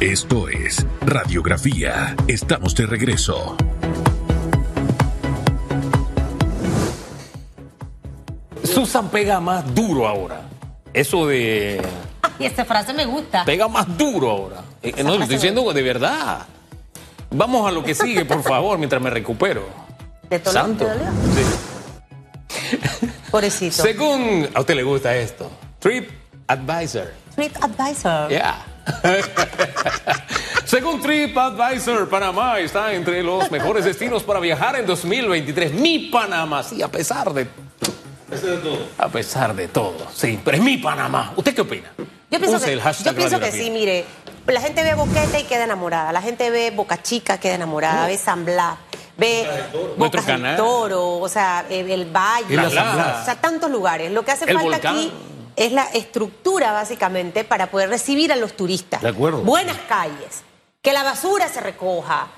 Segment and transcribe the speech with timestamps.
[0.00, 2.16] Esto es Radiografía.
[2.26, 3.54] Estamos de regreso.
[8.64, 10.48] Susan pega más duro ahora.
[10.94, 11.82] Eso de.
[12.22, 13.44] Ay, esa frase me gusta.
[13.44, 14.62] Pega más duro ahora.
[14.82, 16.46] Eh, no, lo estoy diciendo de verdad.
[17.32, 19.68] Vamos a lo que sigue, por favor, mientras me recupero.
[20.30, 20.88] ¿De todo Santo.
[21.34, 22.78] Sí.
[23.30, 23.82] Pobrecito.
[23.82, 24.48] Según.
[24.54, 25.50] A usted le gusta esto.
[25.78, 26.08] Trip
[26.46, 27.12] Advisor.
[27.36, 28.30] Trip Advisor.
[28.30, 28.69] Yeah.
[30.64, 35.72] Según TripAdvisor, Panamá está entre los mejores destinos para viajar en 2023.
[35.72, 37.48] Mi Panamá, sí, a pesar de.
[38.98, 41.32] A pesar de todo, sí, pero es mi Panamá.
[41.36, 41.90] ¿Usted qué opina?
[42.30, 44.04] Yo pienso Use que, el hashtag yo pienso que sí, mire.
[44.46, 46.12] La gente ve Boquete y queda enamorada.
[46.12, 48.06] La gente ve Boca Chica, queda enamorada.
[48.06, 48.76] Ve San Blas.
[49.16, 50.56] Ve Nuestro Bocas del canal.
[50.56, 52.58] Toro, o sea, el Valle.
[52.58, 54.12] O sea, tantos lugares.
[54.12, 54.96] Lo que hace El falta volcán.
[54.96, 55.12] aquí
[55.60, 59.02] es la estructura, básicamente, para poder recibir a los turistas.
[59.02, 59.42] De acuerdo.
[59.42, 60.42] Buenas calles.
[60.80, 62.28] Que la basura se recoja.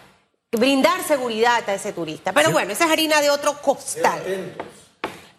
[0.50, 2.32] Brindar seguridad a ese turista.
[2.32, 4.20] Pero bueno, esa es harina de otro costal.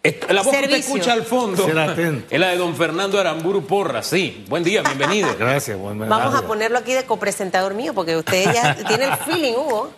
[0.02, 0.76] La voz que usted Servicio.
[0.76, 4.02] escucha al fondo es la de don Fernando Aramburu Porra.
[4.02, 5.28] Sí, buen día, bienvenido.
[5.38, 9.52] Gracias, buen Vamos a ponerlo aquí de copresentador mío, porque usted ya tiene el feeling,
[9.52, 9.90] Hugo.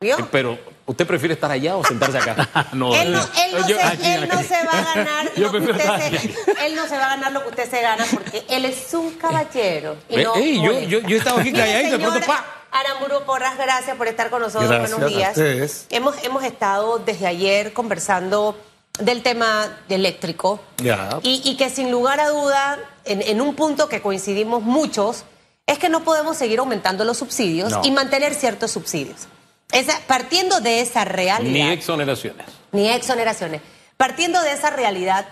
[0.00, 0.18] ¿Vio?
[0.18, 2.48] Eh, Pero, ¿usted prefiere estar allá o sentarse acá?
[2.72, 4.44] No, Él no, él no Yo- se, aquí, él no aquí.
[4.44, 7.32] se va a ganar Yo lo que usted se, él no se va a ganar
[7.32, 9.96] lo que usted se gana porque él es un caballero.
[10.08, 12.44] Y Eh, no ey, yo- yo- yo he estado aquí calladito, de pronto, señor ¡pa!
[12.72, 14.68] Aramburu Porras, gracias por estar con nosotros.
[14.68, 15.30] Gracias Buenos a días.
[15.30, 15.86] ustedes.
[15.90, 18.58] Hemos, hemos estado desde ayer conversando
[18.98, 21.18] del tema eléctrico Ya.
[21.22, 25.24] y, y que sin lugar a duda, en, en un punto que coincidimos muchos,
[25.66, 27.80] es que no podemos seguir aumentando los subsidios No.
[27.84, 29.26] y mantener ciertos subsidios.
[29.72, 32.46] Esa- partiendo de esa realidad Ni exoneraciones.
[32.72, 33.60] ni exoneraciones.
[33.96, 35.26] Partiendo de esa realidad,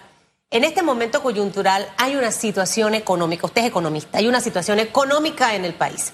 [0.50, 5.54] en este momento coyuntural hay una situación económica, usted es economista, hay una situación económica
[5.54, 6.12] en el país.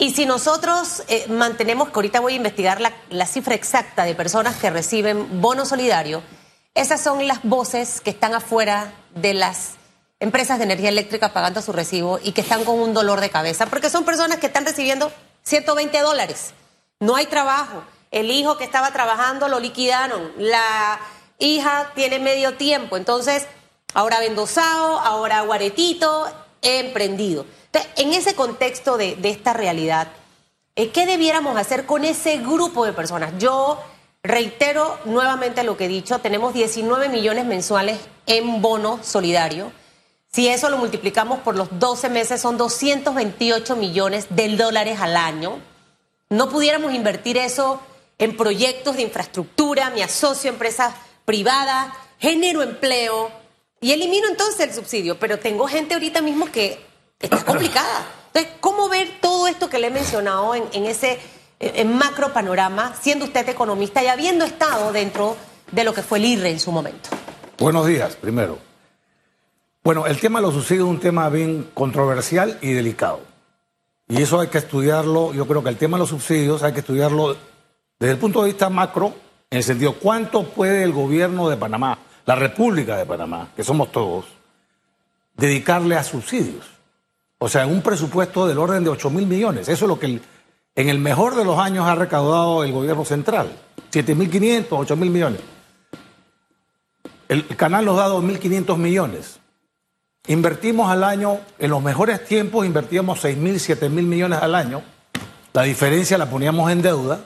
[0.00, 4.14] Y si nosotros eh, mantenemos, que ahorita voy a investigar la, la cifra exacta de
[4.14, 6.22] personas que reciben bono solidario,
[6.74, 9.70] esas son las voces que están afuera de las
[10.20, 13.66] empresas de energía eléctrica pagando su recibo y que están con un dolor de cabeza,
[13.66, 15.10] porque son personas que están recibiendo
[15.42, 16.52] 120 dólares.
[17.00, 17.84] No hay trabajo.
[18.10, 20.32] El hijo que estaba trabajando lo liquidaron.
[20.36, 20.98] La
[21.38, 22.96] hija tiene medio tiempo.
[22.96, 23.46] Entonces,
[23.94, 26.26] ahora vendosado, ahora guaretito,
[26.62, 27.46] emprendido.
[27.66, 30.08] Entonces, en ese contexto de, de esta realidad,
[30.74, 33.32] eh, ¿qué debiéramos hacer con ese grupo de personas?
[33.38, 33.78] Yo
[34.22, 39.72] reitero nuevamente lo que he dicho, tenemos 19 millones mensuales en bono solidario.
[40.32, 45.58] Si eso lo multiplicamos por los 12 meses, son 228 millones de dólares al año.
[46.30, 47.80] No pudiéramos invertir eso
[48.18, 50.94] en proyectos de infraestructura, me asocio a empresas
[51.24, 53.30] privadas, genero empleo
[53.80, 55.18] y elimino entonces el subsidio.
[55.18, 56.84] Pero tengo gente ahorita mismo que
[57.18, 58.06] está complicada.
[58.28, 61.18] Entonces, ¿cómo ver todo esto que le he mencionado en, en ese
[61.60, 65.36] en macro panorama, siendo usted economista y habiendo estado dentro
[65.72, 67.10] de lo que fue el IRRE en su momento?
[67.58, 68.58] Buenos días, primero.
[69.82, 73.20] Bueno, el tema de los subsidios es un tema bien controversial y delicado.
[74.08, 76.80] Y eso hay que estudiarlo, yo creo que el tema de los subsidios hay que
[76.80, 77.36] estudiarlo
[77.98, 79.12] desde el punto de vista macro,
[79.50, 83.90] en el sentido, ¿cuánto puede el gobierno de Panamá, la República de Panamá, que somos
[83.90, 84.26] todos,
[85.36, 86.64] dedicarle a subsidios?
[87.38, 89.68] O sea, un presupuesto del orden de 8 mil millones.
[89.68, 90.20] Eso es lo que
[90.74, 93.50] en el mejor de los años ha recaudado el gobierno central.
[93.90, 95.40] 7.500, 8 mil millones.
[97.28, 99.37] El canal nos da 2.500 millones.
[100.26, 104.82] Invertimos al año, en los mejores tiempos invertíamos 6.000, 7.000 millones al año.
[105.54, 107.20] La diferencia la poníamos en deuda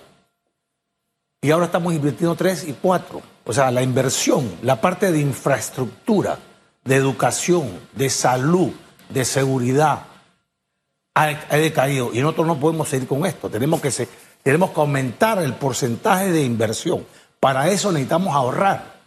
[1.40, 3.20] y ahora estamos invirtiendo 3 y 4.
[3.44, 6.38] O sea, la inversión, la parte de infraestructura,
[6.84, 8.70] de educación, de salud,
[9.08, 10.06] de seguridad,
[11.14, 13.50] ha, ha decaído y nosotros no podemos seguir con esto.
[13.50, 14.08] Tenemos que, se-
[14.44, 17.04] tenemos que aumentar el porcentaje de inversión.
[17.40, 19.00] Para eso necesitamos ahorrar.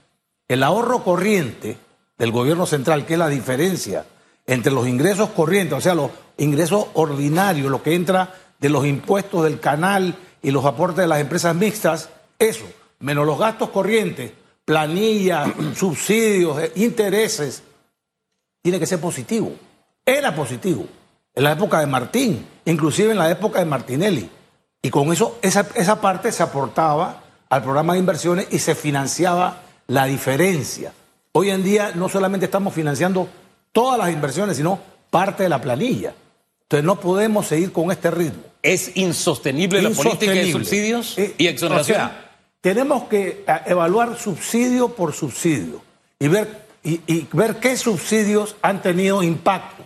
[0.50, 1.78] El ahorro corriente
[2.18, 4.06] del gobierno central, que es la diferencia
[4.48, 9.44] entre los ingresos corrientes, o sea, los ingresos ordinarios, lo que entra de los impuestos
[9.44, 12.66] del canal y los aportes de las empresas mixtas, eso,
[13.00, 14.32] menos los gastos corrientes,
[14.64, 17.64] planillas, subsidios, eh, intereses,
[18.62, 19.54] tiene que ser positivo.
[20.06, 20.88] Era positivo
[21.34, 24.30] en la época de Martín, inclusive en la época de Martinelli.
[24.82, 29.62] Y con eso, esa, esa parte se aportaba al programa de inversiones y se financiaba
[29.88, 30.94] la diferencia.
[31.38, 33.28] Hoy en día no solamente estamos financiando
[33.74, 34.80] todas las inversiones, sino
[35.10, 36.14] parte de la planilla.
[36.62, 38.42] Entonces no podemos seguir con este ritmo.
[38.62, 41.98] ¿Es insostenible, la política de subsidios Eh, y exoneración?
[41.98, 45.82] O sea, tenemos que eh, evaluar subsidio por subsidio
[46.20, 49.84] y ver, y, y ver qué subsidios han tenido impacto.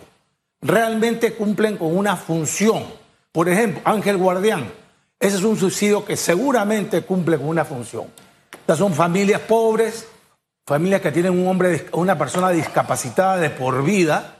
[0.62, 2.84] Realmente cumplen con una función.
[3.32, 4.70] Por ejemplo, Ángel Guardián.
[5.18, 8.04] Ese es un subsidio que seguramente cumple con una función.
[8.52, 10.06] Estas son familias pobres,
[10.66, 14.36] familias que tienen un hombre, una persona discapacitada de por vida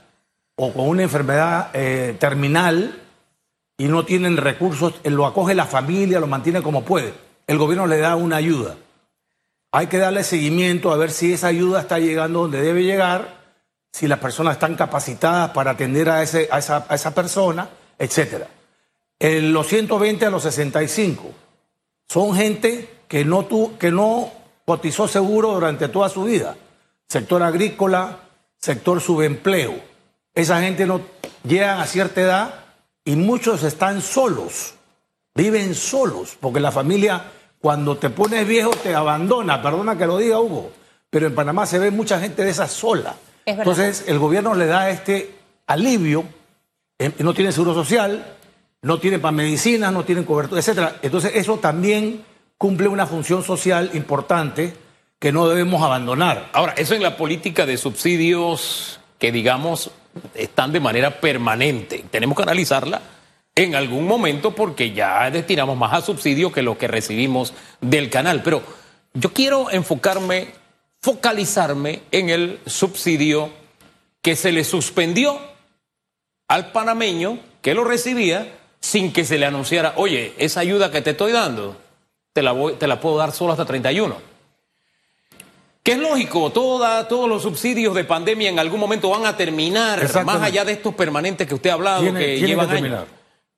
[0.55, 3.01] o con una enfermedad eh, terminal
[3.77, 7.13] y no tienen recursos, lo acoge la familia, lo mantiene como puede.
[7.47, 8.75] El gobierno le da una ayuda.
[9.71, 13.41] Hay que darle seguimiento a ver si esa ayuda está llegando donde debe llegar,
[13.91, 18.45] si las personas están capacitadas para atender a, ese, a, esa, a esa persona, etc.
[19.19, 21.31] En los 120 a los 65
[22.07, 24.31] son gente que no, tu, que no
[24.71, 26.55] cotizó seguro durante toda su vida.
[27.05, 28.19] Sector agrícola,
[28.57, 29.73] sector subempleo.
[30.33, 31.01] Esa gente no
[31.43, 32.53] llega a cierta edad
[33.03, 34.75] y muchos están solos,
[35.35, 40.39] viven solos, porque la familia cuando te pones viejo te abandona, perdona que lo diga
[40.39, 40.71] Hugo,
[41.09, 43.17] pero en Panamá se ve mucha gente de esa sola.
[43.45, 45.35] Entonces el gobierno le da este
[45.67, 46.23] alivio,
[46.97, 48.37] eh, no tiene seguro social,
[48.83, 50.93] no tiene para medicinas, no tienen cobertura, etc.
[51.01, 52.23] Entonces eso también
[52.61, 54.75] cumple una función social importante
[55.17, 56.51] que no debemos abandonar.
[56.53, 59.89] Ahora, eso en la política de subsidios que digamos
[60.35, 62.05] están de manera permanente.
[62.11, 63.01] Tenemos que analizarla
[63.55, 68.43] en algún momento porque ya destinamos más a subsidio que lo que recibimos del canal.
[68.43, 68.61] Pero
[69.15, 70.49] yo quiero enfocarme,
[71.01, 73.49] focalizarme en el subsidio
[74.21, 75.41] que se le suspendió
[76.47, 81.09] al panameño que lo recibía sin que se le anunciara, oye, esa ayuda que te
[81.09, 81.75] estoy dando,
[82.33, 84.15] te la, voy, te la puedo dar solo hasta 31.
[85.83, 89.99] Que es lógico, toda, todos los subsidios de pandemia en algún momento van a terminar,
[90.23, 93.05] más allá de estos permanentes que usted ha hablado, que llevan años.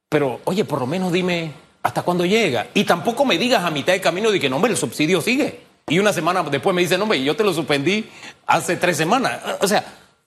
[0.07, 2.67] Pero, oye, por lo menos dime hasta cuándo llega.
[2.73, 5.59] Y tampoco me digas a mitad de camino de que, no, hombre, el subsidio sigue.
[5.87, 8.09] Y una semana después me dice, no, hombre, yo te lo suspendí
[8.47, 9.41] hace tres semanas.
[9.59, 9.83] O sea,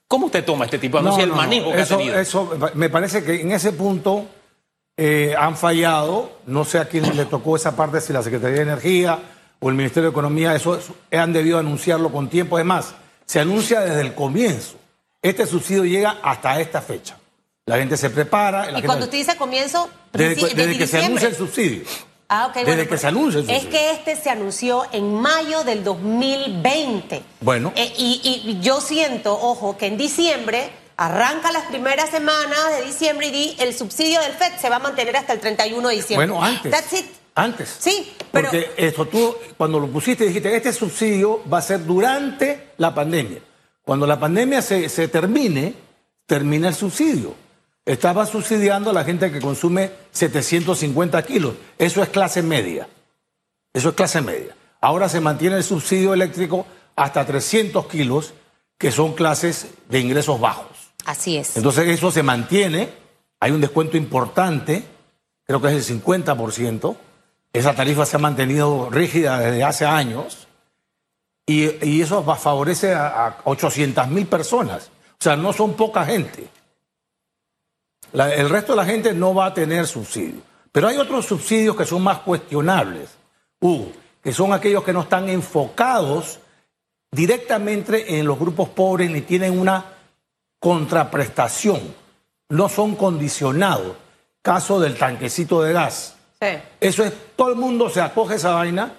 [0.07, 2.19] ¿cómo usted toma este tipo de no, el manejo que eso, ha tenido?
[2.19, 4.27] Eso, me parece que en ese punto
[4.97, 6.31] eh, han fallado.
[6.45, 9.19] No sé a quién le tocó esa parte, si la Secretaría de Energía
[9.59, 10.79] o el Ministerio de Economía, eso,
[11.11, 12.57] han debido anunciarlo con tiempo.
[12.57, 12.93] Además,
[13.25, 14.75] se anuncia desde el comienzo.
[15.21, 17.17] Este subsidio llega hasta esta fecha.
[17.65, 18.79] La gente se prepara.
[18.79, 21.83] y cuando usted dice comienzo, desde, que se anuncia el subsidio.
[22.29, 22.65] Ah, ok.
[22.65, 23.69] Desde que se anuncia el subsidio.
[23.69, 27.23] Es que este se anunció en mayo del 2020.
[27.41, 27.73] Bueno.
[27.75, 33.55] Eh, y, yo siento, ojo, que en diciembre arranca las primeras semanas de diciembre y
[33.59, 36.27] el subsidio del FED se va a mantener hasta el 31 de diciembre.
[36.27, 36.71] Bueno, antes.
[36.71, 37.05] That's it.
[37.35, 37.75] Antes.
[37.79, 38.49] Sí, pero...
[38.49, 43.39] Porque esto tú, cuando lo pusiste, dijiste, este subsidio va a ser durante la pandemia.
[43.83, 45.73] Cuando la pandemia se, se termine,
[46.25, 47.35] termina el subsidio
[47.87, 51.55] estaba subsidiando a la gente que consume 750 kilos.
[51.77, 52.87] Eso es clase media.
[53.73, 54.55] Eso es clase media.
[54.81, 56.67] Ahora se mantiene el subsidio eléctrico
[56.97, 58.33] hasta 300 kilos,
[58.77, 60.76] que son clases de ingresos bajos.
[61.07, 61.57] Así es.
[61.57, 62.89] Entonces eso se mantiene,
[63.39, 64.83] hay un descuento importante,
[65.43, 66.95] creo que es el 50%.
[67.53, 70.47] Esa tarifa se ha mantenido rígida desde hace años
[71.47, 74.91] y, eso favorece a, a 800 mil personas.
[75.13, 76.49] O sea, no son poca gente
[78.13, 80.41] el resto de la gente no va a tener subsidio.
[80.71, 83.09] Pero hay otros subsidios que son más cuestionables,
[84.21, 86.39] que son aquellos que no están enfocados
[87.11, 89.85] directamente en los grupos pobres ni tienen una
[90.67, 91.79] contraprestación,
[92.49, 93.95] no son condicionados.
[94.41, 96.15] Caso del tanquecito de gas.
[96.81, 98.91] Eso es, todo el mundo se acoge a esa vaina.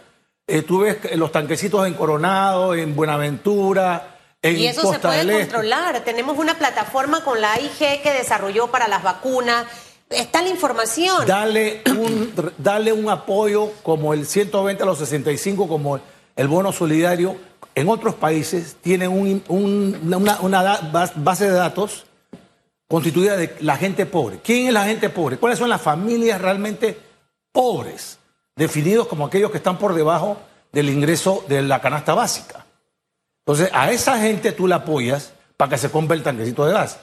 [0.47, 6.03] Eh, tú ves los tanquecitos en Coronado, en Buenaventura, y eso se puede controlar.
[6.05, 9.67] Tenemos una plataforma con la AIG que desarrolló para las vacunas.
[10.09, 11.27] Está la información.
[11.27, 16.01] Dale un, dale un apoyo como el 120 a los 65, como
[16.35, 17.37] el bono solidario.
[17.79, 20.81] En otros países tienen una,
[21.15, 22.07] base de datos
[22.89, 24.41] constituida de la gente pobre.
[24.43, 25.37] ¿Quién es la gente pobre?
[25.37, 26.99] ¿Cuáles son las familias realmente
[27.53, 28.19] pobres?
[28.57, 30.39] Definidos como aquellos que están por debajo
[30.73, 32.67] del ingreso de la canasta básica.
[33.47, 36.99] Entonces, a esa gente tú la apoyas para que se compre el tanquecito de gas.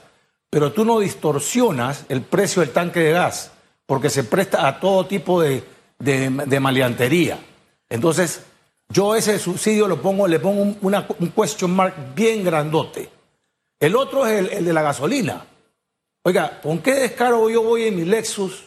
[0.49, 3.51] Pero tú no distorsionas el precio del tanque de gas,
[3.85, 5.63] porque se presta a todo tipo de,
[5.99, 7.39] de, maleantería.
[7.87, 8.41] Entonces,
[8.89, 13.09] yo ese subsidio lo pongo, le pongo un, una, un question mark bien grandote.
[13.79, 15.45] El otro es el, de la gasolina.
[16.23, 18.65] Oiga, ¿con qué descaro yo voy en mi Lexus?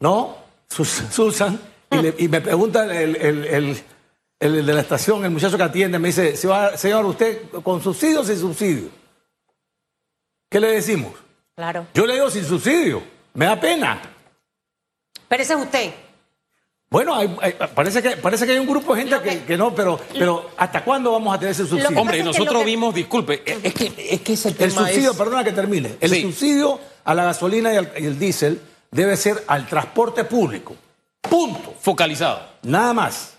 [0.00, 0.36] ¿No?
[0.68, 3.76] Susan, y, y me pregunta el
[4.38, 8.24] el de la estación, el muchacho que atiende, me dice, señor, ¿usted con subsidio o
[8.24, 8.90] sin subsidio?
[10.50, 11.12] ¿Qué le decimos?
[11.54, 11.86] Claro.
[11.94, 13.02] Yo le digo sin subsidio,
[13.34, 14.00] me da pena.
[15.28, 15.94] Pero ese es usted.
[16.88, 17.16] Bueno,
[17.74, 21.10] parece, que, parece que hay un grupo de gente que, no, pero, pero ¿hasta cuándo
[21.10, 22.00] vamos a tener ese subsidio?
[22.00, 25.96] Hombre, nosotros vimos, disculpe, es que, es que ese tema El subsidio, perdona que termine,
[26.00, 30.76] el subsidio a la gasolina y al, y el diésel debe ser al transporte público.
[31.20, 31.74] Punto.
[31.80, 32.40] Focalizado.
[32.62, 33.34] Nada más.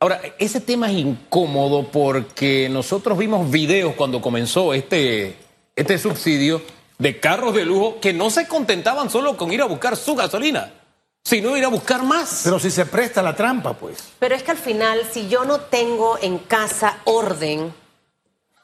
[0.00, 5.36] Ahora, ese tema es incómodo porque nosotros vimos videos cuando comenzó este,
[5.74, 6.62] este subsidio
[6.98, 10.72] de carros de lujo que no se contentaban solo con ir a buscar su gasolina,
[11.28, 12.40] sino ir a buscar más.
[12.44, 13.98] Pero si se presta la trampa, pues.
[14.18, 17.74] Pero es que al final, si yo no tengo en casa orden,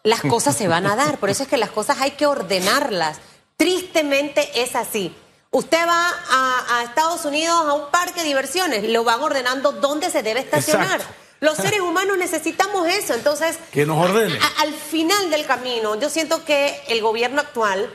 [0.03, 1.19] las cosas se van a dar.
[1.19, 3.19] Por eso es que las cosas hay que ordenarlas.
[3.59, 5.15] Tristemente es así.
[5.51, 10.11] Usted va a, a Estados Unidos a un parque de diversiones, lo van ordenando dónde
[10.11, 11.01] se debe estacionar.
[11.01, 11.15] Exacto.
[11.41, 13.15] Los seres humanos necesitamos eso.
[13.15, 14.39] Entonces, Que nos ordene.
[14.39, 17.89] a- a- al final del camino, yo siento que el gobierno actual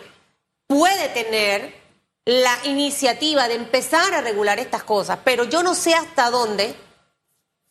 [0.67, 1.78] puede tener
[2.25, 6.75] la iniciativa de empezar a regular estas cosas, pero yo no sé hasta dónde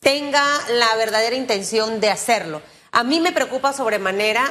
[0.01, 2.63] tenga la verdadera intención de hacerlo.
[2.93, 4.45] A mí me preocupa sobremanera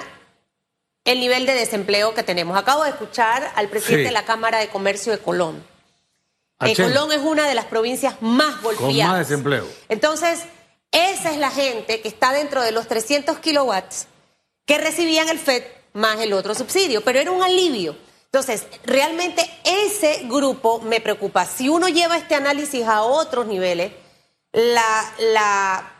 [1.03, 2.57] el nivel de desempleo que tenemos.
[2.57, 4.07] Acabo de escuchar al presidente Sí.
[4.07, 5.65] de la Cámara de Comercio de Colón.
[6.59, 6.75] Eh.
[6.75, 9.11] Colón es una de las provincias más golpeadas.
[9.11, 9.67] más desempleo.
[9.89, 10.41] Entonces,
[10.91, 14.07] esa es la gente que está dentro de los 300 kilowatts
[14.65, 15.63] que recibían el FED
[15.93, 17.95] más el otro subsidio, pero era un alivio.
[18.31, 21.45] Entonces, realmente ese grupo me preocupa.
[21.45, 23.93] Si uno lleva este análisis a otros niveles,
[24.51, 25.93] la,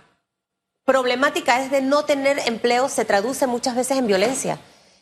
[0.84, 4.60] problemática es de no tener empleo se traduce muchas veces en violencia.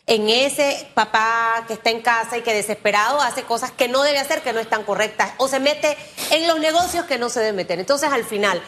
[0.08, 4.20] En ese papá que está en casa y que desesperado hace cosas que no debe
[4.20, 5.96] hacer, que no están correctas, o se mete
[6.32, 7.80] en los negocios que no se debe meter.
[7.80, 8.62] Entonces, al final,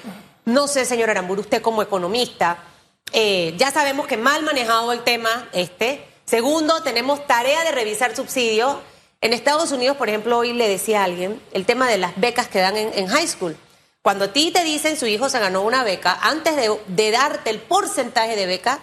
[0.46, 2.60] no sé, señor Aramburu, usted como economista,
[3.14, 6.06] eh, ya sabemos que mal manejado el tema este.
[6.28, 8.76] Segundo, tenemos tarea de revisar subsidios.
[9.22, 12.48] En Estados Unidos, por ejemplo, hoy le decía a alguien el tema de las becas
[12.50, 13.56] que dan en, en high school.
[14.02, 17.50] Cuando a ti te dicen su hijo se ganó una beca, antes de, de darte
[17.50, 18.80] el porcentaje de beca,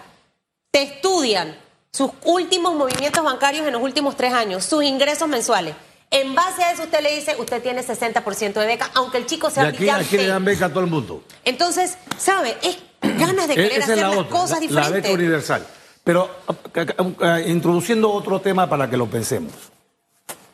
[0.71, 1.55] te estudian
[1.91, 5.75] sus últimos movimientos bancarios en los últimos tres años, sus ingresos mensuales.
[6.11, 9.47] En base a eso usted le dice, usted tiene 60% de beca, aunque el chico
[9.47, 11.23] Y sea aquí, aquí le dan beca a todo el mundo.
[11.43, 12.57] Entonces, ¿sabe?
[12.61, 15.03] Es ganas de E- querer Esa hacer las otra, cosas la- la diferentes.
[15.03, 15.67] beca universal.
[16.05, 19.51] Pero a- a- a- introduciendo otro tema para que lo pensemos.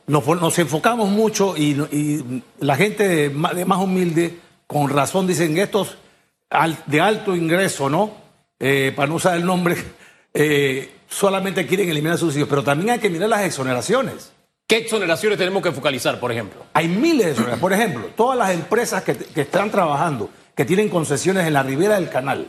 [0.08, 5.98] Nos, enfocamos mucho y, y la gente de más humilde, con razón, dicen estos
[6.88, 8.12] de alto ingreso, ¿no?
[8.60, 9.76] Eh, para no usar el nombre,
[10.34, 14.32] eh, solamente quieren eliminar subsidios, pero también hay que mirar las exoneraciones.
[14.68, 16.64] ¿Qué exoneraciones tenemos que focalizar, por ejemplo?
[16.74, 17.60] Hay miles de exoneraciones.
[17.62, 21.96] Por ejemplo, todas las empresas que, que están trabajando, que tienen concesiones en la ribera
[21.96, 22.48] del canal,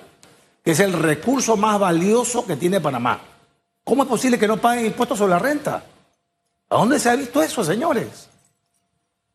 [0.62, 3.21] que es el recurso más valioso que tiene Panamá.
[3.85, 5.83] ¿Cómo es posible que no paguen impuestos sobre la renta?
[6.71, 8.28] ¿A dónde se ha visto eso, señores?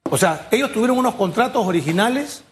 [0.10, 2.44] O sea, ellos tuvieron unos contratos originales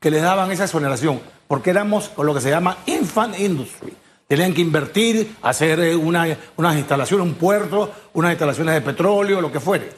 [0.00, 3.96] que les daban esa exoneración, porque éramos con lo que se llama infant industry.
[4.26, 9.52] Tenían que invertir, hacer eh, una- unas instalaciones, un puerto, unas instalaciones de petróleo, lo
[9.52, 9.92] que fuere.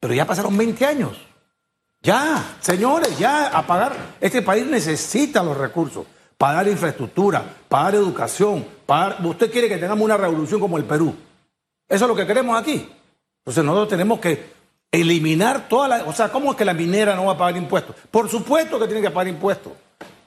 [0.00, 1.18] Pero ya pasaron 20 años.
[2.00, 3.94] Ya, señores, ya a pagar.
[4.20, 6.06] Este país necesita los recursos
[6.38, 10.78] para dar infraestructura, para dar educación, para dar- Usted quiere que tengamos una revolución como
[10.78, 11.14] el Perú.
[11.88, 12.88] Eso es lo que queremos aquí.
[13.40, 14.52] Entonces nosotros tenemos que
[14.90, 16.04] eliminar toda la...
[16.04, 17.96] O sea, ¿cómo es que la minera no va a pagar impuestos?
[18.10, 19.72] Por supuesto que tiene que pagar impuestos.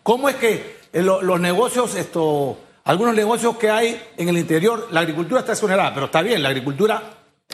[0.03, 4.87] ¿Cómo es que eh, lo- los negocios, esto, algunos negocios que hay en el interior,
[4.91, 7.01] la agricultura está exonerada, pero está bien, la agricultura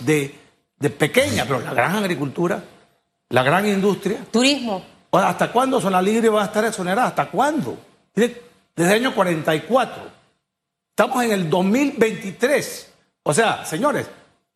[0.01, 0.33] de,
[0.79, 2.63] de pequeña, pero la gran agricultura,
[3.29, 4.83] la gran industria, Turismo.
[5.11, 7.07] ¿hasta cuándo Zona Libre va a estar exonerada?
[7.09, 7.77] ¿Hasta cuándo?
[8.77, 10.03] Desde el año 44.
[10.91, 12.93] Estamos en el 2023.
[13.23, 14.07] O sea, señores,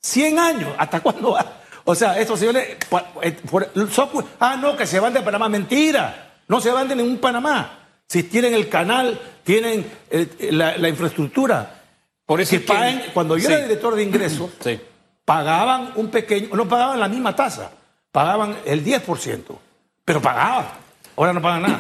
[0.02, 0.74] 100 años.
[0.78, 1.46] ¿Hasta cuándo va?
[1.84, 2.78] O sea, estos señores...
[2.90, 4.10] por- eh, por- son-
[4.40, 5.50] ah, no, que se van de Panamá.
[5.50, 6.36] Mentira.
[6.48, 7.80] No se van de ningún Panamá.
[8.08, 11.82] Si tienen el canal, tienen eh, la, la infraestructura.
[12.26, 13.54] Por eso Que es que- paguen- cuando yo Sí.
[13.54, 14.80] era director de ingresos, Sí.
[15.26, 17.72] pagaban un pequeño, no pagaban la misma tasa,
[18.12, 19.58] pagaban el 10%,
[20.06, 20.68] pero pagaban.
[21.18, 21.80] Ahora no pagan nada.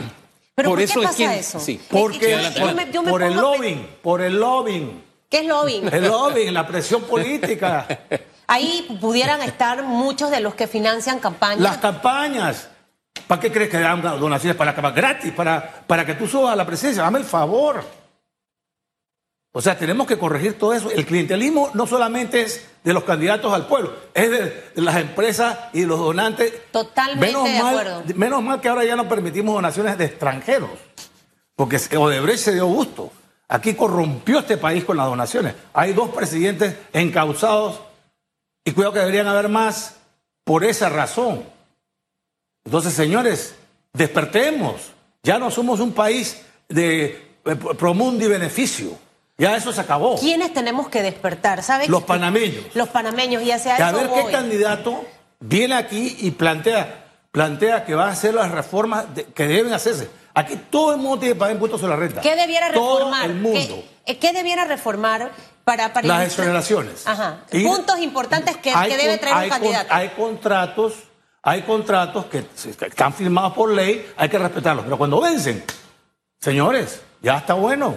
[0.62, 1.60] ¿Pero Por por, eso qué es que- eso?
[1.60, 1.82] sí.
[1.90, 5.88] Porque yo por, me- yo me por el lobbying, por el lobbying, ¿Qué es lobbying?
[5.94, 7.88] el lobbying, la presión política,
[8.48, 11.62] Ahí pudieran estar muchos de los que financian campañas.
[11.62, 12.68] las campañas.
[13.28, 14.96] ¿Para qué crees que dan donaciones para la campaña?
[14.96, 17.02] Gratis, para, para que tú subas a la presencia.
[17.04, 17.82] Dame el favor.
[19.54, 20.90] O sea, tenemos que corregir todo eso.
[20.92, 24.40] El clientelismo no solamente es de los candidatos al pueblo, es de,
[24.76, 26.54] de las empresas y de los donantes.
[26.72, 28.04] Totalmente de mal, acuerdo.
[28.16, 30.72] Menos mal que ahora ya no permitimos donaciones de extranjeros,
[31.56, 33.12] porque Odebrecht se dio gusto.
[33.50, 35.54] Aquí corrompió este país con las donaciones.
[35.74, 37.82] Hay dos presidentes encausados
[38.64, 39.98] y cuidado que deberían haber más
[40.46, 41.44] por esa razón.
[42.64, 43.56] Entonces, señores,
[43.92, 44.94] despertemos.
[45.24, 48.98] Ya no somos un país de eh, promundo y beneficio.
[49.38, 50.20] Ya eso se acabó.
[50.20, 51.64] ¿Quiénes tenemos que despertar?
[51.64, 51.88] ¿Sabe?
[51.88, 52.64] Los panameños.
[52.76, 55.04] Los panameños, y hacia Que a ver qué candidato
[55.40, 60.10] viene aquí y plantea, plantea que va a hacer las reformas de- que deben hacerse.
[60.34, 62.22] Aquí todo el mundo tiene que pagar impuestos sobre la renta.
[62.22, 63.26] ¿Qué debiera Todo reformar?
[63.26, 63.60] el mundo.
[64.06, 65.32] ¿Qué, eh, qué debiera reformar
[65.64, 67.06] para, para Las exoneraciones.
[67.08, 67.40] Ajá.
[67.52, 69.94] Y Puntos importantes que, hay que debe traer un hay con- candidato.
[69.94, 70.94] hay contratos,
[71.42, 72.46] hay contratos que
[72.86, 74.86] están firmados por ley, hay que respetarlos.
[74.86, 75.64] Pero cuando vencen,
[76.40, 77.96] señores, ya está bueno.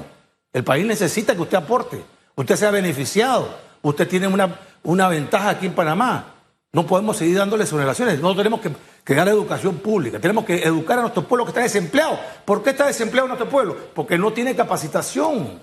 [0.54, 2.02] El país necesita que usted aporte,
[2.37, 6.34] usted sea beneficiado, usted tiene una, una ventaja aquí en Panamá.
[6.73, 8.20] No podemos seguir dándole exoneraciones.
[8.20, 10.18] No tenemos que, dar educación pública.
[10.18, 12.18] Tenemos que educar a nuestro pueblo que está desempleado.
[12.44, 13.76] ¿Por qué está desempleado nuestro pueblo?
[13.94, 15.61] Porque no tiene capacitación.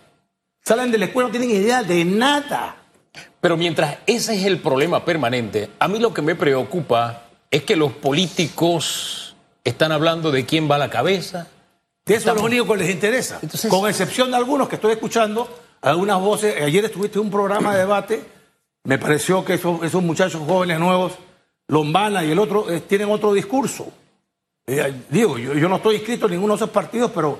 [0.64, 2.78] Salen de la escuela, no tienen idea de nada.
[3.42, 7.76] Pero mientras ese es el problema permanente, a mí lo que me preocupa es que
[7.76, 11.48] los políticos están hablando de quién va a la cabeza.
[12.06, 13.40] Eso es lo único que les interesa.
[13.42, 15.48] Entonces- Con excepción de algunos que estoy escuchando,
[15.82, 16.62] algunas voces.
[16.62, 18.26] Ayer estuviste en un programa de debate.
[18.84, 21.14] Me pareció que esos, esos muchachos jóvenes nuevos,
[21.68, 23.88] Lombana y el otro, eh, tienen otro discurso.
[24.66, 27.40] Eh, digo, yo, yo no estoy inscrito en ninguno de esos partidos, pero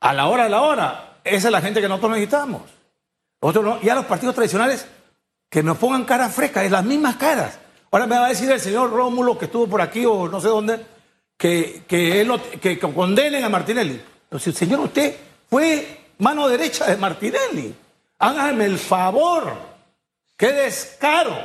[0.00, 2.62] a la hora de la hora, esa es la gente que nosotros necesitamos.
[3.40, 4.86] Nosotros no, ya los partidos tradicionales
[5.50, 7.58] que nos pongan caras frescas, es las mismas caras.
[7.90, 10.48] Ahora me va a decir el señor Rómulo, que estuvo por aquí o no sé
[10.48, 10.84] dónde,
[11.36, 12.30] que, que, él
[12.94, 14.00] condenen a Martinelli.
[14.28, 15.14] Pero si, señor, usted
[15.50, 17.74] fue mano derecha de Martinelli.
[18.18, 19.52] Hágame el favor.
[20.36, 21.36] ¡Qué descaro!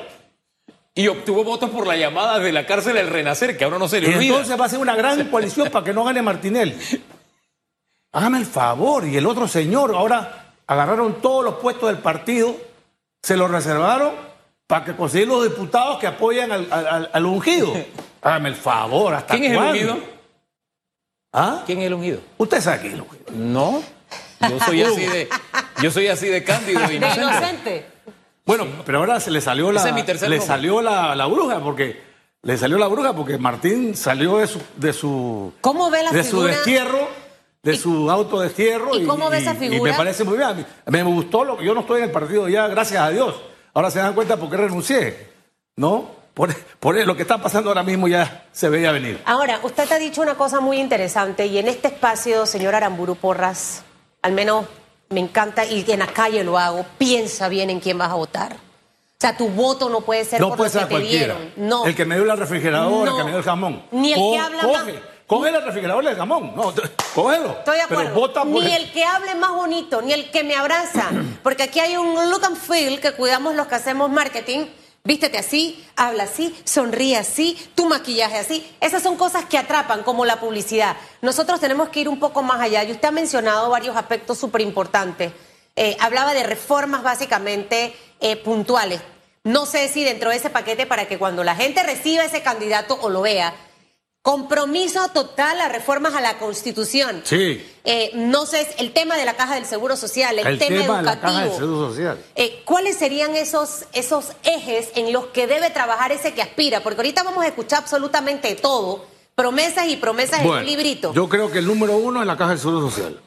[0.96, 4.02] Y obtuvo votos por la llamada de la cárcel del Renacer, que ahora no se
[4.02, 4.30] le Y olvida.
[4.36, 6.76] entonces va a ser una gran coalición para que no gane Martinelli.
[8.12, 9.06] Hágame el favor.
[9.06, 12.56] Y el otro señor, ahora agarraron todos los puestos del partido,
[13.22, 14.14] se los reservaron
[14.68, 17.74] para que conseguir los diputados que apoyan al, al- al- al ungido.
[18.22, 19.14] Hágame el favor.
[19.14, 19.98] ¿hasta ¿Quién es el ungido?
[21.34, 21.64] ¿Ah?
[21.66, 22.20] ¿Quién es el ungido?
[22.38, 23.26] Usted sabe quién es el ungido.
[23.36, 23.84] No.
[24.50, 25.30] Yo soy así de,
[25.82, 27.22] yo soy así de cándido e De inocente.
[27.24, 27.86] inocente.
[28.46, 30.42] Bueno, pero ahora se le salió la, es le nombre.
[30.42, 32.02] salió la, la bruja porque
[32.42, 36.24] le salió la bruja porque Martín salió de su de su ¿Cómo ve la de
[36.24, 37.08] su destierro,
[37.62, 39.92] de su autodestierro ¿Y cómo ve esa y figura?
[39.92, 40.66] me parece muy bien.
[40.88, 43.36] Me gustó lo yo no estoy en el partido ya, gracias a Dios.
[43.74, 45.28] Ahora se dan cuenta por qué renuncié,
[45.76, 46.10] ¿no?
[46.40, 49.22] Por, por lo que está pasando ahora mismo ya se veía venir.
[49.26, 53.84] Ahora, usted ha dicho una cosa muy interesante y en este espacio, señor Aramburu Porras,
[54.22, 54.66] al menos
[55.10, 58.54] me encanta y en la calle lo hago, piensa bien en quién vas a votar.
[58.54, 61.36] O sea, tu voto no puede ser No por puede lo que ser te cualquiera.
[61.36, 61.54] dieron.
[61.58, 61.86] No.
[61.86, 63.12] El que me dio la refrigeradora, No.
[63.12, 63.84] el que me dio el jamón.
[63.92, 66.56] Ni el Co- que habla coge, más- Coge el refrigerador del jamón.
[66.56, 66.74] No,
[67.14, 67.50] cógelo.
[67.60, 68.04] Estoy de acuerdo.
[68.06, 71.10] Pero vota por ni el que hable más bonito, ni el que me abraza.
[71.44, 74.68] Porque aquí hay un look and feel que cuidamos los que hacemos marketing.
[75.04, 78.70] Vístete así, habla así, sonríe así, tu maquillaje así.
[78.82, 80.98] Esas son cosas que atrapan, como la publicidad.
[81.22, 82.84] Nosotros tenemos que ir un poco más allá.
[82.84, 85.32] Y usted ha mencionado varios aspectos súper importantes.
[85.76, 89.02] Eh, hablaba de reformas básicamente eh, puntuales.
[89.44, 93.00] No sé si dentro de ese paquete, para que cuando la gente reciba ese candidato
[93.02, 93.56] o lo vea,
[94.22, 97.22] compromiso total a reformas a la Constitución.
[97.24, 97.66] Sí.
[97.86, 100.98] Eh, no sé, el tema de la caja del Seguro Social, el, El tema, tema
[100.98, 101.22] de la educativo.
[101.22, 102.24] caja del Seguro Social.
[102.36, 106.82] Eh, ¿Cuáles serían esos, esos ejes en los que debe trabajar ese que aspira?
[106.82, 109.06] Porque ahorita vamos a escuchar absolutamente todo,
[109.36, 111.14] promesas y promesas en un librito.
[111.14, 113.20] Yo creo que el número uno es la caja del Seguro Social.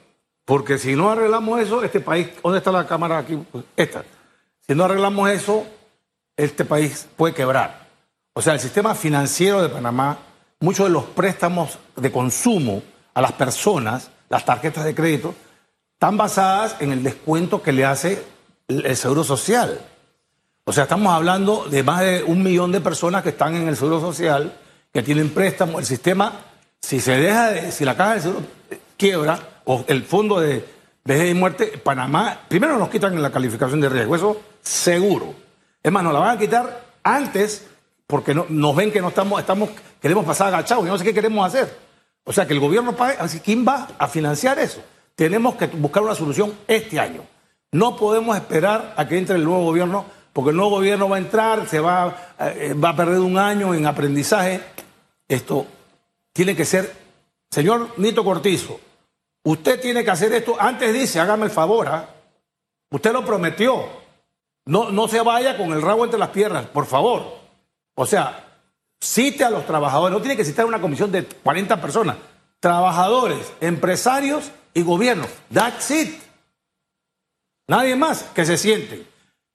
[0.44, 3.38] Porque si no arreglamos eso, este país, ¿dónde está la cámara aquí?
[3.76, 4.04] Esta.
[4.66, 5.64] Si no arreglamos eso,
[6.36, 7.88] este país puede quebrar.
[8.34, 10.18] O sea, el sistema financiero de Panamá,
[10.62, 12.82] muchos de los préstamos de consumo
[13.14, 15.34] a las personas, las tarjetas de crédito,
[15.94, 18.24] están basadas en el descuento que le hace
[18.68, 19.80] el Seguro Social.
[20.64, 23.76] O sea, estamos hablando de más de un millón de personas que están en el
[23.76, 24.52] Seguro Social,
[24.92, 25.80] que tienen préstamos.
[25.80, 26.32] El sistema,
[26.80, 28.40] si se deja, de- si la caja del Seguro
[28.96, 30.64] quiebra, o el fondo de
[31.04, 35.34] vejez y muerte, Panamá, primero nos quitan la calificación de riesgo, eso seguro.
[35.82, 37.66] Es más, nos la van a quitar antes
[38.06, 41.14] porque no- nos ven que no estamos, estamos, queremos pasar agachados, yo no sé qué
[41.14, 41.76] queremos hacer.
[42.24, 44.80] O sea, que el gobierno pague, ¿quién va a financiar eso?
[45.14, 47.22] Tenemos que buscar una solución este año.
[47.72, 51.20] No podemos esperar a que entre el nuevo gobierno, porque el nuevo gobierno va a
[51.20, 54.60] entrar, se va, eh, va a perder un año en aprendizaje.
[55.26, 55.66] Esto
[56.32, 56.94] tiene que ser,
[57.50, 58.78] señor Nito Cortizo,
[59.44, 60.54] usted tiene que hacer esto.
[60.58, 62.08] Antes dice, hágame el favor, ¿ah?
[62.90, 63.84] usted lo prometió.
[64.64, 67.41] No, no se vaya con el rabo entre las piernas, por favor.
[67.94, 68.58] O sea,
[69.00, 72.16] cite a los trabajadores, no tiene que citar una comisión de 40 personas,
[72.60, 75.26] trabajadores, empresarios y gobierno.
[75.52, 76.22] That's it.
[77.66, 79.06] Nadie más que se sienten.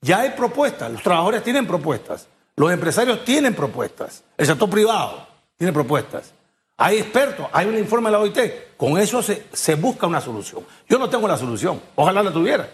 [0.01, 5.73] Ya hay propuestas, los trabajadores tienen propuestas, los empresarios tienen propuestas, el sector privado tiene
[5.73, 6.33] propuestas.
[6.79, 10.63] Hay expertos, hay un informe de la OIT, con eso se, se busca una solución.
[10.87, 12.69] Yo no tengo la solución, ojalá la tuviera.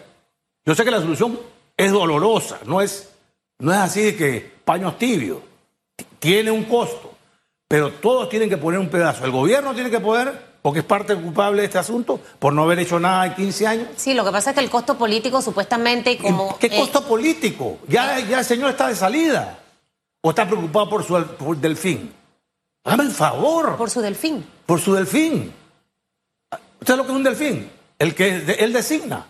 [0.66, 1.38] Yo sé que la solución
[1.76, 3.10] es dolorosa, no es,
[3.58, 5.38] no es así de que paños tibios,
[6.24, 7.12] tiene un costo,
[7.68, 9.26] pero todos tienen que poner un pedazo.
[9.26, 12.78] El gobierno tiene que poner, porque es parte culpable de este asunto, por no haber
[12.78, 13.88] hecho nada en 15 años.
[13.96, 16.58] Sí, lo que pasa es que el costo político supuestamente como...
[16.58, 17.76] ¿Qué eh, costo político?
[17.88, 19.58] Ya, ya el señor está de salida.
[20.22, 22.10] ¿O está preocupado por su por delfín?
[22.84, 23.76] Hágame el favor.
[23.76, 24.46] por su delfín.
[24.64, 25.52] Por su delfín.
[26.80, 27.70] ¿Usted sabe lo que es un delfín?
[27.98, 29.26] El que él designa.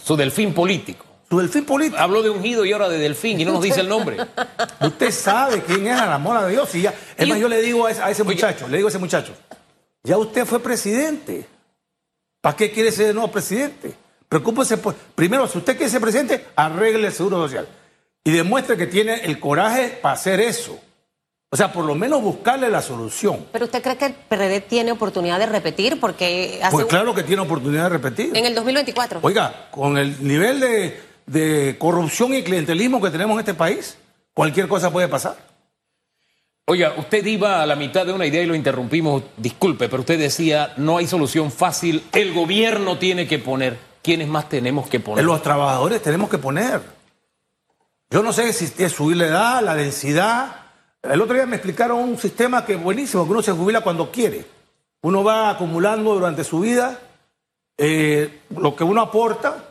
[0.00, 1.06] Su delfín político.
[1.28, 2.00] Su delfín político.
[2.00, 4.16] Habló de ungido y ahora de delfín y no nos dice el nombre.
[4.80, 6.74] Usted sabe quién es, al amor de Dios.
[6.74, 8.34] Y ya, es más, yo le digo a ese, a ese Oye.
[8.34, 9.32] muchacho, le digo a ese muchacho,
[10.02, 11.46] ya usted fue presidente.
[12.40, 13.94] ¿Para qué quiere ser de nuevo presidente?
[14.28, 14.94] Preocúpese por.
[14.94, 17.66] Primero, si usted quiere ser presidente, arregle el seguro social.
[18.22, 20.78] Y demuestre que tiene el coraje para hacer eso.
[21.50, 23.46] O sea, por lo menos buscarle la solución.
[23.52, 27.22] Pero usted cree que el PRD tiene oportunidad de repetir porque hace Pues claro que
[27.22, 28.36] tiene oportunidad de repetir.
[28.36, 29.20] en el 2024.
[29.22, 33.98] Oiga, con el nivel de, de corrupción y clientelismo que tenemos en este país,
[34.32, 35.36] cualquier cosa puede pasar.
[36.66, 39.22] Oiga, usted iba a la mitad de una idea y lo interrumpimos.
[39.36, 42.04] Disculpe, pero usted decía, no hay solución fácil.
[42.12, 43.78] El gobierno tiene que poner.
[44.02, 45.24] ¿Quiénes más tenemos que poner?
[45.24, 46.80] Los trabajadores tenemos que poner.
[48.10, 50.56] Yo no sé si es subir la edad, la densidad.
[51.02, 54.10] El otro día me explicaron un sistema que es buenísimo, que uno se jubila cuando
[54.10, 54.46] quiere.
[55.02, 56.98] Uno va acumulando durante su vida
[57.76, 59.63] eh, lo que uno aporta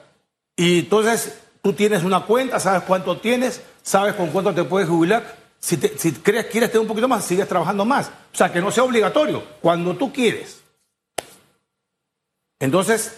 [0.56, 5.36] y entonces tú tienes una cuenta, sabes cuánto tienes, sabes con cuánto te puedes jubilar.
[5.60, 8.08] Si, te- si crees quieres tener un poquito más, sigues trabajando más.
[8.08, 10.60] O sea, que no sea obligatorio, cuando tú quieres.
[12.60, 13.18] Entonces,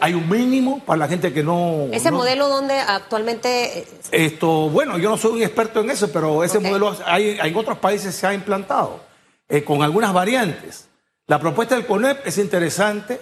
[0.00, 1.88] hay un mínimo para la gente que no...
[1.92, 6.44] Ese no- modelo donde actualmente esto, bueno, yo no soy un experto en eso, pero
[6.44, 9.00] ese modelo hay, en otros países se ha implantado
[9.48, 10.88] eh, con algunas variantes.
[11.26, 13.20] La propuesta del CONEP es interesante.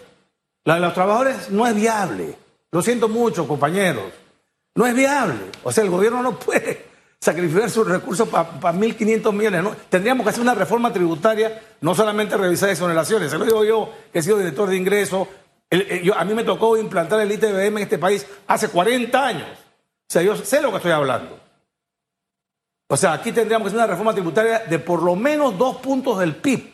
[0.65, 2.37] La de los trabajadores no es viable.
[2.73, 4.13] Lo siento mucho, compañeros.
[4.75, 5.39] No es viable.
[5.63, 6.87] O sea, el gobierno no puede
[7.21, 9.63] sacrificar sus recursos para 1.500 millones.
[9.63, 9.75] ¿no?
[9.89, 13.31] Tendríamos que hacer una reforma tributaria, no solamente revisar exoneraciones.
[13.31, 15.29] Se lo digo yo, que he sido director de ingresos.
[15.71, 19.27] El- el- yo- a mí me tocó implantar el ITBM en este país hace 40
[19.27, 19.49] años.
[19.49, 21.41] O sea, yo sé lo que estoy hablando.
[22.89, 26.19] O sea, aquí tendríamos que hacer una reforma tributaria de por lo menos dos puntos
[26.21, 26.73] del PIB.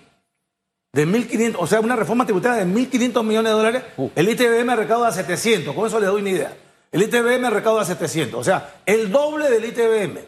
[0.92, 3.82] De 1.500, o sea, una reforma tributaria de 1.500 millones de dólares.
[4.14, 6.52] El ITBM recauda 700, con eso le doy una idea.
[6.90, 10.18] El ITBM recauda 700, o sea, el doble del ITBM.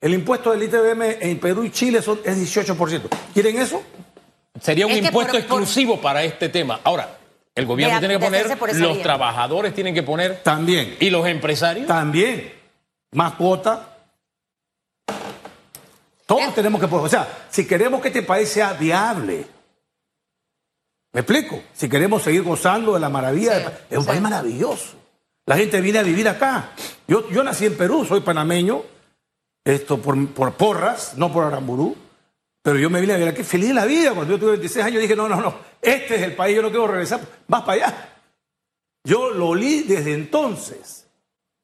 [0.00, 3.02] El impuesto del ITBM en Perú y Chile son, es 18%.
[3.34, 3.82] ¿Quieren eso?
[4.60, 6.80] Sería un Es impuesto por- por- exclusivo para este tema.
[6.84, 7.18] Ahora,
[7.54, 9.02] el gobierno tiene que poner, los vía.
[9.02, 10.96] trabajadores tienen que poner, También.
[11.00, 11.86] y los empresarios.
[11.86, 12.50] También.
[13.12, 13.88] Más cuota.
[16.26, 16.52] Todos Eh.
[16.54, 17.06] tenemos que poner.
[17.06, 19.44] O sea, si queremos que este país sea viable.
[21.12, 21.62] ¿Me explico?
[21.74, 23.58] Si queremos seguir gozando de la maravilla.
[23.58, 24.08] Sí, pa- es un sí.
[24.08, 24.96] país maravilloso.
[25.46, 26.70] La gente viene a vivir acá.
[27.06, 28.82] Yo, yo nací en Perú, soy panameño.
[29.64, 31.96] Esto por, por porras, no por Aramburú.
[32.62, 34.14] Pero yo me vine a vivir aquí feliz de la vida.
[34.14, 35.54] Cuando yo tuve 26 años dije, no, no, no.
[35.80, 37.20] Este es el país, yo no quiero regresar.
[37.48, 38.08] Vas para allá.
[39.04, 41.06] Yo lo olí desde entonces.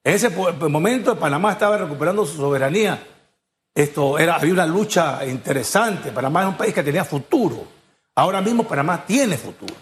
[0.05, 3.01] En ese momento Panamá estaba recuperando su soberanía.
[3.75, 6.11] Esto era, había una lucha interesante.
[6.11, 7.78] Panamá es un país que tenía futuro.
[8.19, 9.75] Ahora mismo Panamá tiene futuro,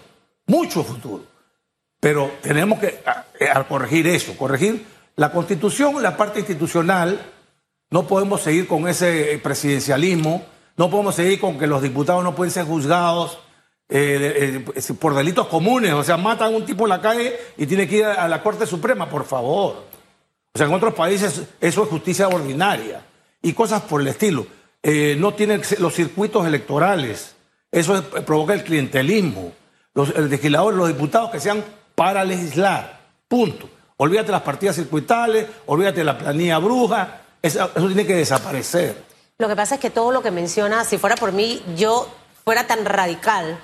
[0.47, 1.25] mucho futuro.
[1.99, 3.25] Pero tenemos que a-
[3.59, 4.85] a corregir eso, corregir
[5.17, 7.19] la constitución, la parte institucional.
[7.91, 10.45] No podemos seguir con ese presidencialismo.
[10.77, 13.39] No podemos seguir con que los diputados no pueden ser juzgados
[13.89, 15.95] eh, eh, por delitos comunes.
[15.95, 18.43] O sea, matan a un tipo en la calle y tiene que ir a, la
[18.43, 19.85] Corte Suprema, por favor.
[20.53, 23.01] O sea, en otros países eso es justicia ordinaria
[23.41, 24.47] y cosas por el estilo.
[24.83, 27.36] Eh, no tienen los circuitos electorales.
[27.77, 29.53] Eso es- provoca el clientelismo.
[29.95, 31.63] Los el legislador, los diputados que sean
[31.95, 33.01] para legislar.
[33.29, 33.69] Punto.
[33.99, 37.21] Olvídate las partidas circuitales, olvídate la planilla bruja.
[37.43, 39.05] Eso, eso tiene que desaparecer.
[39.39, 42.09] Lo que pasa es que todo lo que menciona, si fuera por mí, yo
[42.45, 43.59] fuera tan radical,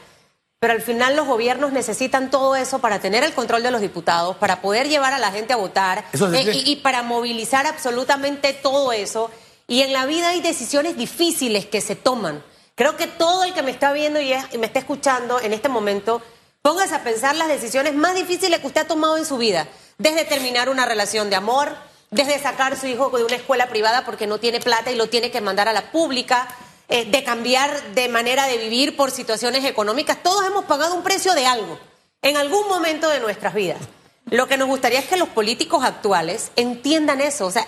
[0.60, 4.36] pero al final los gobiernos necesitan todo eso para tener el control de los diputados,
[4.36, 8.92] para poder llevar a la gente a votar Eso eh, y para movilizar absolutamente todo
[8.92, 9.30] eso.
[9.66, 12.42] Y en la vida hay decisiones difíciles que se toman.
[12.74, 16.22] Creo que todo el que me está viendo y, me está escuchando en este momento,
[16.62, 19.68] póngase a pensar las decisiones más difíciles que usted ha tomado en su vida.
[19.98, 21.76] Desde terminar una relación de amor,
[22.10, 25.08] desde sacar a su hijo de una escuela privada porque no tiene plata y lo
[25.08, 26.48] tiene que mandar a la pública,
[26.88, 30.22] eh, de cambiar de manera de vivir por situaciones económicas.
[30.22, 31.78] Todos hemos pagado un precio de algo
[32.22, 33.80] en algún momento de nuestras vidas.
[34.26, 37.46] Lo que nos gustaría es que los políticos actuales entiendan eso.
[37.46, 37.66] O sea,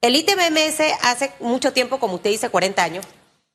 [0.00, 3.06] el ITBMS hace mucho tiempo, como usted dice, 40 años,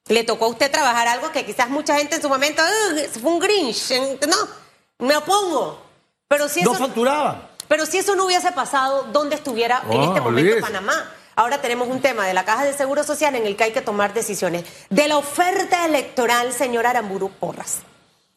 [0.10, 3.32] le tocó a usted trabajar algo que quizás mucha gente en su momento, "Ugh, fue
[3.32, 3.92] un Grinch,
[4.28, 5.82] no, me opongo.
[6.28, 7.48] Pero si No eso, facturaban.
[7.68, 10.62] pero si eso no hubiese pasado, ¿dónde estuviera en Oh, este momento olvídese.
[10.62, 11.12] Panamá?
[11.36, 13.82] ahora tenemos un tema de la Caja de Seguro Social en el que hay que
[13.82, 14.66] tomar decisiones.
[14.90, 17.78] De la oferta electoral, señor Aramburu Porras.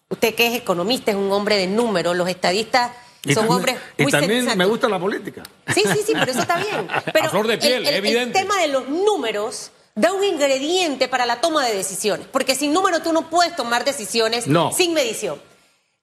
[0.09, 2.93] Usted que es economista, es un hombre de números, los estadistas
[3.25, 4.57] Y son también- hombres y muy también sensatos.
[4.59, 5.43] me gusta la política.
[5.75, 6.87] Sí, sí, sí, pero eso está bien.
[7.13, 8.39] Pero A flor de piel, el, el- evidente.
[8.39, 12.73] El tema de los números da un ingrediente para la toma de decisiones, porque sin
[12.73, 14.73] número tú no puedes tomar decisiones No.
[14.73, 15.41] sin medición.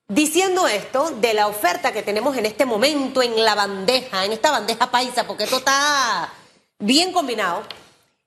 [0.08, 4.50] Diciendo esto, de la oferta que tenemos en este momento en la bandeja, en esta
[4.52, 6.34] bandeja paisa, porque esto está
[6.80, 7.64] bien combinado,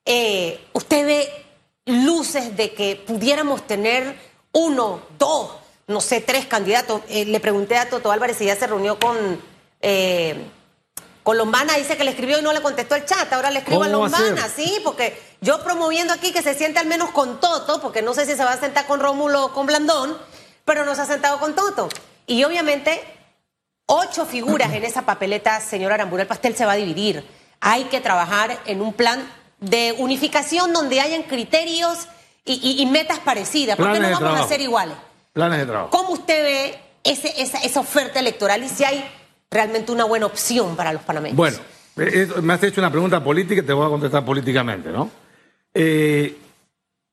[0.05, 1.29] eh, usted ve
[1.87, 4.17] luces de que pudiéramos tener
[4.53, 5.51] uno, dos,
[5.89, 7.03] no sé, tres candidatos.
[7.09, 9.41] Eh, le pregunté a Toto Álvarez si ya se reunió con,
[9.81, 10.37] eh,
[11.23, 13.83] con Lombana, dice que le escribió y no le contestó el chat, ahora le escribo
[13.85, 17.11] a ¿Cómo va a Lombana, sí, porque yo promoviendo aquí que se siente al menos
[17.11, 20.19] con Toto, porque no sé si se va a sentar con Rómulo o con Blandón,
[20.65, 21.89] pero no se ha sentado con Toto.
[22.27, 23.03] Y obviamente
[23.87, 27.25] ocho figuras en esa papeleta, señor Aramburu, el pastel se va a dividir.
[27.61, 29.25] Hay que trabajar en un plan
[29.61, 32.09] de unificación donde hayan criterios
[32.45, 34.97] y, y- y metas parecidas, porque no vamos a ser iguales.
[35.33, 35.91] Planes de trabajo.
[35.91, 39.09] ¿Cómo usted ve ese- esa, esa oferta electoral y si hay
[39.53, 41.37] realmente una buena opción para los panameños?
[41.37, 41.59] Bueno,
[41.97, 45.11] eh, eh, me has hecho una pregunta política y te voy a contestar políticamente, ¿no?
[45.75, 46.37] Eh,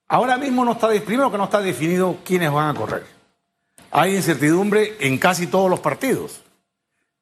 [0.07, 3.05] ahora mismo no está, primero que no está definido quiénes van a correr.
[3.91, 6.41] Hay incertidumbre en casi todos los partidos.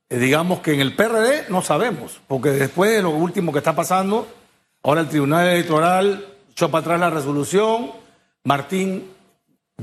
[0.10, 4.28] Digamos que en el PRD no sabemos, porque después de lo último que está pasando,
[4.84, 7.92] ahora el Tribunal Electoral echó para atrás la resolución,
[8.44, 9.12] Martín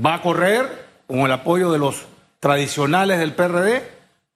[0.03, 2.05] va a correr con el apoyo de los
[2.39, 3.83] tradicionales del PRD,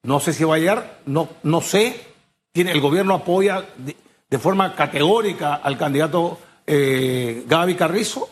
[0.03, 2.09] no sé si va a llegar, no, no sé,
[2.53, 8.29] el gobierno apoya de, forma categórica al candidato eh, Gaby Carrizo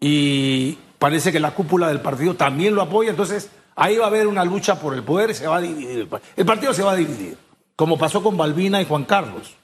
[0.00, 4.26] y parece que la cúpula del partido también lo apoya, entonces ahí va a haber
[4.26, 7.36] una lucha por el poder, se va a dividir, el partido se va a dividir,
[7.76, 9.54] como pasó con Balbina y Juan Carlos,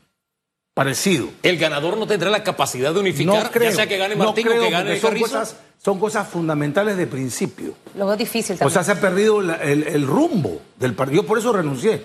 [0.74, 1.28] parecido.
[1.42, 4.24] El ganador no tendrá la capacidad de unificar, No creo, ya sea que gane no
[4.26, 5.26] Martín creo, o que gane son Carrizo.
[5.26, 7.74] cosas, son cosas fundamentales de principio.
[7.96, 8.72] Lo veo difícil O también.
[8.74, 11.22] sea, se ha perdido la- el, el rumbo del partido.
[11.22, 12.02] Yo por eso renuncié.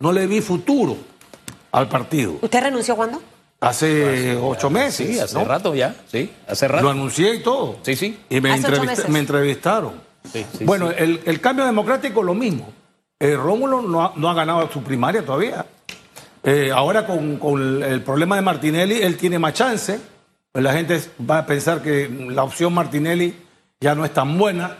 [0.00, 0.96] No le vi futuro
[1.72, 2.36] al partido.
[2.40, 3.20] ¿Usted renunció cuándo?
[3.60, 5.06] Hace ocho meses.
[5.06, 5.44] Sí, hace ¿no?
[5.44, 6.82] rato ya, sí, hace rato.
[6.84, 7.76] Lo anuncié y todo.
[7.82, 8.18] Sí, sí.
[8.30, 10.00] Y me, entrevist- me entrevistaron.
[10.32, 10.94] Sí, sí, bueno, sí.
[10.98, 12.72] El, el cambio democrático lo mismo.
[13.18, 15.66] Eh, Rómulo no ha, no ha ganado su primaria todavía.
[16.42, 20.00] Eh, ahora con, con el problema de Martinelli, él tiene más chance.
[20.52, 23.34] Pues la gente va a pensar que la opción Martinelli
[23.80, 24.78] ya no es tan buena.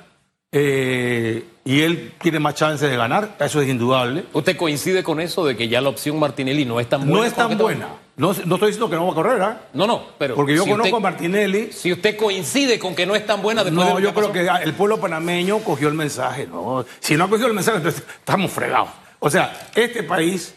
[0.53, 3.37] eh, y él tiene más chance de ganar.
[3.39, 4.25] Eso es indudable.
[4.33, 7.17] ¿Usted coincide con eso de que ya la opción Martinelli no es tan buena?
[7.17, 7.89] No es tan buena.
[8.17, 9.61] No, no estoy diciendo que no va a correr, ¿ah?
[9.75, 10.35] No, no, pero.
[10.35, 11.71] Porque yo si conozco usted- a Martinelli.
[11.73, 14.33] Si usted coincide con que no es tan buena después de No, lo yo creo
[14.33, 16.47] que el pueblo panameño cogió el mensaje.
[16.51, 18.89] No, si no ha cogido el mensaje, entonces estamos fregados.
[19.21, 20.55] O sea, este país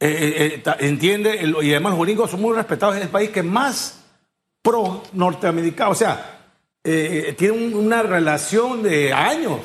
[0.00, 0.08] eh,
[0.56, 4.00] eh, eh, entiende, y además los gringos son muy respetados, es el país que más
[4.62, 6.38] pro norteamericano, o sea,
[6.82, 9.60] eh, tiene un- una relación de años.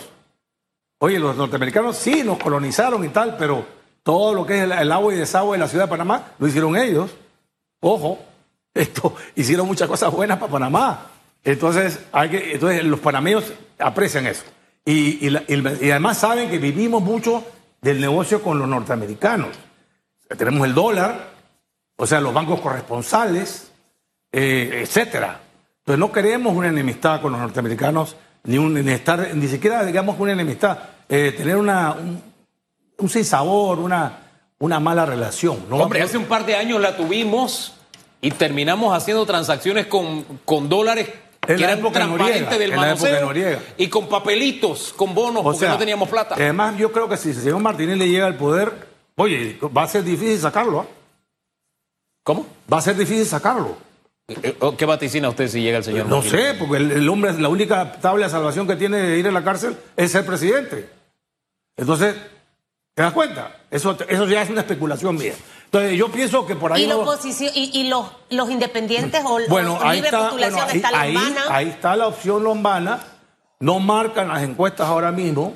[0.99, 3.65] Oye, los norteamericanos sí nos colonizaron y tal, pero
[4.03, 6.75] todo lo que es el, agua y desagüe de la ciudad de Panamá lo hicieron
[6.77, 7.11] ellos.
[7.81, 8.19] Ojo,
[8.73, 11.07] esto hicieron muchas cosas buenas para Panamá.
[11.43, 14.43] Entonces, hay que, entonces los panameños aprecian eso.
[14.83, 15.27] Y
[15.89, 17.43] además saben que vivimos mucho
[17.81, 19.49] del negocio con los norteamericanos.
[20.37, 21.29] Tenemos el dólar,
[21.97, 23.71] o sea, los bancos corresponsales,
[24.31, 25.39] eh, etcétera.
[25.79, 30.19] Entonces no queremos una enemistad con los norteamericanos, ni, un, ni estar, ni siquiera digamos
[30.19, 32.21] una enemistad, eh, tener una, un,
[32.97, 34.19] un sinsabor, una,
[34.59, 35.65] una mala relación.
[35.69, 35.77] ¿no?
[35.77, 37.73] Hombre, hace un par de años la tuvimos
[38.21, 41.09] y terminamos haciendo transacciones con, con dólares
[41.47, 43.59] En que eran de transparentes del de manoseo Noriega.
[43.77, 46.33] y con papelitos, con bonos, O porque sea, no teníamos plata.
[46.35, 49.87] Además, yo creo que si el señor Martínez le llega al poder, oye, va a
[49.87, 50.81] ser difícil sacarlo.
[50.81, 50.85] ¿ah?
[52.23, 52.45] ¿Cómo?
[52.71, 53.77] Va a ser difícil sacarlo.
[54.27, 57.33] Eh, eh, ¿Qué vaticina usted si llega el señor No sé, porque el, el hombre,
[57.33, 60.89] la única tabla de salvación que tiene de ir a la cárcel es ser presidente.
[61.77, 62.15] Entonces,
[62.95, 63.55] ¿te das cuenta?
[63.69, 65.33] Eso, eso ya es una especulación mía.
[65.65, 66.83] Entonces, yo pienso que por ahí.
[66.83, 70.19] Y, la no- oposición, y, y los, los independientes o los bueno, ahí libre está,
[70.29, 71.41] postulación bueno, ahí, está ahí- Lombana.
[71.55, 72.99] ahí está la opción lombana.
[73.59, 75.53] No marcan las encuestas ahora mismo.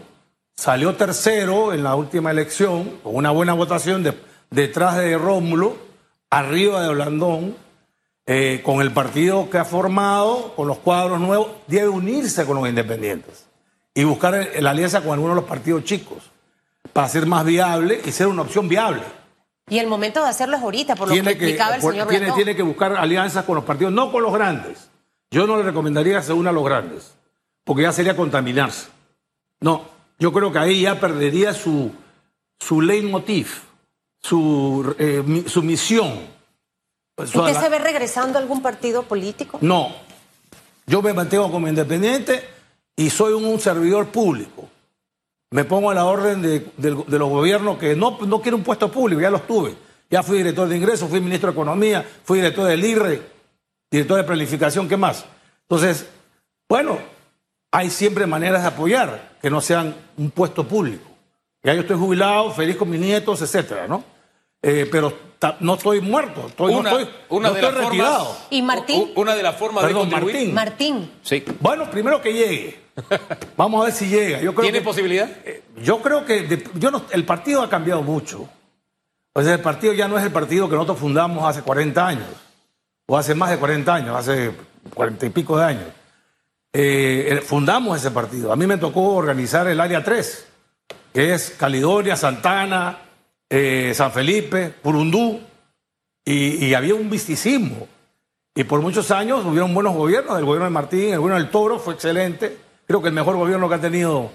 [0.60, 4.14] Salió tercero en la última elección, con una buena votación de-
[4.52, 5.78] detrás de Rómulo,
[6.30, 7.56] arriba de Blandón,
[8.26, 12.68] eh, con el partido que ha formado, con los cuadros nuevos, debe unirse con los
[12.68, 13.46] independientes
[13.94, 16.18] y buscar la alianza con algunos de los partidos chicos
[16.92, 19.04] para ser más viable y ser una opción viable
[19.70, 22.10] Y el momento de hacerlo es ahorita, por lo tiene que explicaba el por- señor
[22.10, 24.90] tiene, tiene que buscar alianzas con los partidos, no con los grandes.
[25.32, 27.14] Yo no le recomendaría que se una a los grandes,
[27.64, 28.88] porque ya sería contaminarse.
[29.62, 31.92] No, yo creo que ahí ya perdería su,
[32.60, 33.48] su leitmotiv,
[34.22, 36.20] su, eh, mi- su misión.
[37.18, 39.58] ¿Usted la- se ve regresando a algún partido político?
[39.62, 39.94] No.
[40.86, 42.44] Yo me mantengo como independiente
[42.96, 44.68] y soy un, un servidor público.
[45.52, 49.22] Me pongo a la orden de, los gobiernos que no, no quiero un puesto público,
[49.22, 49.76] ya los tuve.
[50.10, 53.22] Ya fui director de ingresos, fui ministro de Economía, fui director del IRE,
[53.92, 55.26] director de planificación, ¿qué más?
[55.64, 56.08] Entonces,
[56.68, 56.98] bueno,
[57.72, 61.08] hay siempre maneras de apoyar que no sean un puesto público.
[61.64, 64.04] Ya yo estoy jubilado, feliz con mis nietos, etcétera, ¿no?
[64.62, 65.14] Eh, pero
[65.62, 68.26] no estoy muerto, estoy, no Una, estoy, una no de estoy las retirado.
[68.26, 68.48] formas.
[68.50, 69.12] ¿Y Martín?
[69.16, 70.54] Una de las formas Perdón, de contribuir.
[70.54, 70.98] Martín.
[71.00, 71.12] Martín.
[71.22, 71.44] Sí.
[71.60, 72.80] Bueno, primero que llegue.
[73.58, 74.42] Vamos a ver si llega.
[74.42, 75.30] Yo creo ¿Tiene que, posibilidad?
[75.46, 78.50] eh, Yo creo que de- yo no- el partido ha cambiado mucho.
[79.34, 82.28] O sea, el partido ya no es el partido que nosotros fundamos hace 40 años.
[83.06, 84.52] O hace más de 40 años, hace
[84.94, 85.86] 40 y pico de años.
[86.72, 88.52] Eh, eh, fundamos ese partido.
[88.52, 90.48] A mí me tocó organizar el área 3,
[91.14, 93.00] que es Caledonia, Santana,
[93.50, 95.40] eh, San Felipe, Purundú.
[96.26, 97.88] Y, y había un misticismo.
[98.54, 101.80] Y por muchos años hubieron buenos gobiernos, el gobierno de Martín, el gobierno del Toro
[101.80, 102.58] fue excelente.
[102.86, 104.32] Creo que el mejor gobierno que ha tenido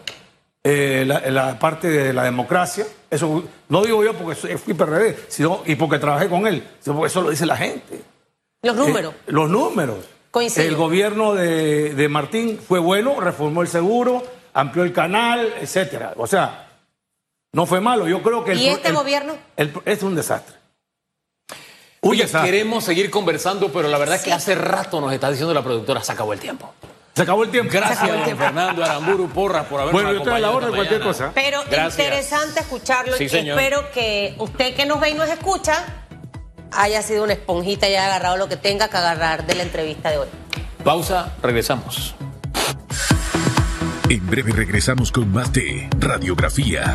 [0.66, 2.86] eh, la, la parte de la democracia.
[3.10, 7.08] Eso no digo yo porque fui PRD, sino y porque trabajé con él, sino porque
[7.08, 8.02] eso lo dice la gente.
[8.62, 9.12] Los números.
[9.14, 9.98] Eh, los números.
[10.34, 10.66] Coincido.
[10.66, 14.20] El gobierno de, de Martín fue bueno, reformó el seguro,
[14.52, 16.12] amplió el canal, etcétera.
[16.16, 16.72] O sea,
[17.52, 18.08] no fue malo.
[18.08, 19.34] Yo creo que el ¿Y este el- gobierno?
[19.56, 20.56] el- es un desastre.
[22.00, 22.50] Un Oye, desastre.
[22.50, 26.02] queremos seguir conversando, pero la verdad es que hace rato nos está diciendo la productora,
[26.02, 26.74] se acabó el tiempo.
[27.14, 27.70] Se acabó el tiempo.
[27.72, 30.74] Gracias, don Fernando Aramburu Porras, por habernos Bueno, yo estoy a la acompañado hora de
[30.74, 31.30] cualquier cosa.
[31.32, 31.92] Pero Gracias.
[32.06, 33.16] interesante escucharlo.
[33.16, 33.26] Sí.
[33.26, 36.03] Espero que usted que nos ve y nos escucha
[36.76, 40.10] haya sido una esponjita y haya agarrado lo que tenga que agarrar de la entrevista
[40.10, 40.28] de hoy.
[40.82, 42.14] Pausa, regresamos.
[44.08, 46.92] En breve regresamos con más de Radiografía.